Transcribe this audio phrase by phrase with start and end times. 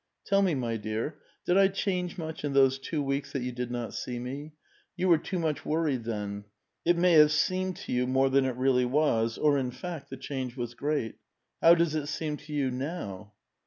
[0.25, 3.69] Tell me, my dear, did I change much in those two weeks that you did
[3.69, 4.53] not see me?
[4.97, 6.45] You were too much worried then.
[6.83, 10.17] It may have seemed to you more than it really was, or, in fact, the
[10.17, 11.19] change was great.
[11.61, 13.33] How does it seem to you now?